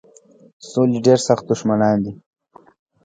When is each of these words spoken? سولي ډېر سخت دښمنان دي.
سولي 0.69 0.99
ډېر 1.05 1.19
سخت 1.27 1.43
دښمنان 1.51 1.97
دي. 2.05 2.13